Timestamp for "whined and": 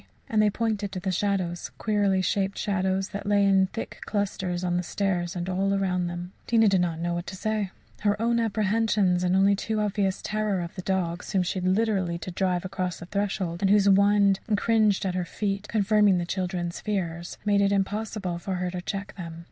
13.91-14.57